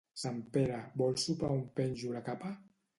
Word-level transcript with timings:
Sant 0.19 0.39
Pere, 0.55 0.79
vols 1.03 1.27
sopar 1.29 1.53
on 1.59 1.63
penjo 1.79 2.19
la 2.19 2.27
capa? 2.33 2.55